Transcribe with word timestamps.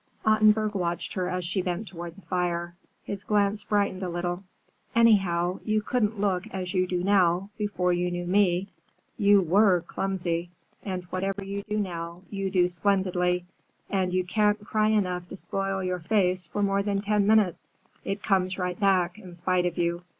Ottenburg 0.25 0.73
watched 0.73 1.13
her 1.13 1.29
as 1.29 1.45
she 1.45 1.61
bent 1.61 1.87
toward 1.87 2.15
the 2.15 2.23
fire. 2.23 2.73
His 3.03 3.23
glance 3.23 3.63
brightened 3.63 4.01
a 4.01 4.09
little. 4.09 4.43
"Anyhow, 4.95 5.59
you 5.63 5.83
couldn't 5.83 6.19
look 6.19 6.47
as 6.47 6.73
you 6.73 6.87
do 6.87 7.03
now, 7.03 7.51
before 7.55 7.93
you 7.93 8.09
knew 8.09 8.25
me. 8.25 8.69
You 9.19 9.43
were 9.43 9.81
clumsy. 9.81 10.49
And 10.81 11.03
whatever 11.11 11.43
you 11.45 11.61
do 11.69 11.77
now, 11.77 12.23
you 12.31 12.49
do 12.49 12.67
splendidly. 12.67 13.45
And 13.91 14.11
you 14.11 14.23
can't 14.23 14.65
cry 14.65 14.87
enough 14.87 15.27
to 15.29 15.37
spoil 15.37 15.83
your 15.83 15.99
face 15.99 16.47
for 16.47 16.63
more 16.63 16.81
than 16.81 17.01
ten 17.01 17.27
minutes. 17.27 17.59
It 18.03 18.23
comes 18.23 18.57
right 18.57 18.79
back, 18.79 19.19
in 19.19 19.35
spite 19.35 19.67
of 19.67 19.77
you. 19.77 20.01